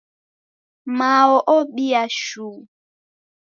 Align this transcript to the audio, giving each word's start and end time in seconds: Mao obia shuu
Mao 0.97 1.35
obia 1.57 2.01
shuu 2.19 2.59